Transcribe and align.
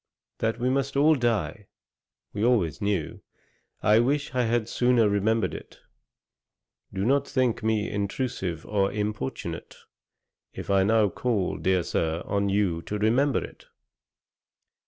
That 0.39 0.57
we 0.57 0.67
must 0.71 0.97
all 0.97 1.13
die, 1.13 1.67
we 2.33 2.43
always 2.43 2.81
knew; 2.81 3.21
I 3.83 3.99
wish 3.99 4.33
I 4.33 4.45
had 4.45 4.67
sooner 4.67 5.07
remembered 5.07 5.53
it. 5.53 5.77
Do 6.91 7.05
not 7.05 7.27
think 7.27 7.61
me 7.61 7.87
intrusive 7.87 8.65
or 8.65 8.91
importunate, 8.91 9.75
if 10.53 10.71
I 10.71 10.81
now 10.83 11.09
call, 11.09 11.55
dear 11.57 11.83
Sir, 11.83 12.23
on 12.25 12.49
you 12.49 12.81
to 12.81 12.97
remember 12.97 13.43
it.' 13.43 13.67